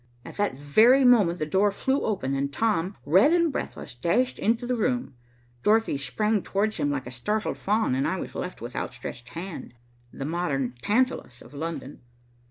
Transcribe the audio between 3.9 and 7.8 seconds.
dashed into the room. Dorothy sprang towards him like a startled